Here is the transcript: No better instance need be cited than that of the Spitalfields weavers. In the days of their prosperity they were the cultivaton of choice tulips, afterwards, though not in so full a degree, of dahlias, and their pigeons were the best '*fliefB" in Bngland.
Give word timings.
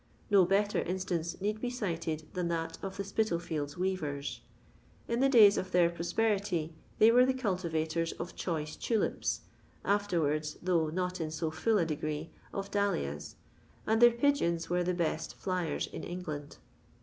No 0.31 0.45
better 0.45 0.79
instance 0.79 1.39
need 1.41 1.61
be 1.61 1.69
cited 1.69 2.23
than 2.33 2.47
that 2.47 2.79
of 2.81 2.97
the 2.97 3.03
Spitalfields 3.03 3.77
weavers. 3.77 4.41
In 5.07 5.19
the 5.19 5.29
days 5.29 5.59
of 5.59 5.69
their 5.71 5.91
prosperity 5.91 6.73
they 6.97 7.11
were 7.11 7.23
the 7.23 7.35
cultivaton 7.35 8.11
of 8.19 8.35
choice 8.35 8.75
tulips, 8.75 9.41
afterwards, 9.85 10.57
though 10.59 10.87
not 10.89 11.21
in 11.21 11.29
so 11.29 11.51
full 11.51 11.77
a 11.77 11.85
degree, 11.85 12.31
of 12.51 12.71
dahlias, 12.71 13.35
and 13.85 14.01
their 14.01 14.09
pigeons 14.09 14.71
were 14.71 14.83
the 14.83 14.95
best 14.95 15.39
'*fliefB" 15.39 15.91
in 15.93 16.01
Bngland. 16.23 16.55